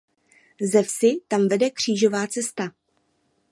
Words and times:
Ze 0.61 0.81
vsi 0.83 1.21
tam 1.27 1.47
vede 1.47 1.69
křížová 1.69 2.27
cesta. 2.27 2.71